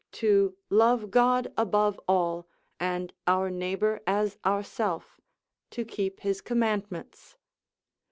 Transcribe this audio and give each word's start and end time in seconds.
to 0.11 0.55
love 0.71 1.11
God 1.11 1.53
above 1.55 1.99
all, 2.07 2.47
and 2.79 3.13
our 3.27 3.51
neighbour 3.51 4.01
as 4.07 4.39
ourself, 4.43 5.21
to 5.69 5.85
keep 5.85 6.21
his 6.21 6.41
commandments. 6.41 7.35